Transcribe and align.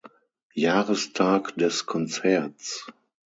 Jahrestag 0.55 1.53
des 1.57 1.85
Konzerts. 1.85 2.87